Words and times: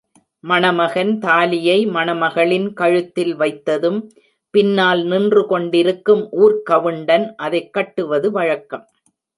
மணமகன் 0.43 1.19
தாலியை 1.19 1.87
மணமகளின் 1.87 2.73
கழுத்தில் 2.73 3.37
வைத்ததும், 3.37 3.99
பின்னால் 4.53 5.03
நின்று 5.03 5.45
கொண்டிருக்கும் 5.45 6.27
ஊர்க் 6.31 6.65
கவுண்டன் 6.65 7.35
அதைக் 7.35 7.73
கட்டுவது 7.73 8.31
வழக்கம். 8.31 8.87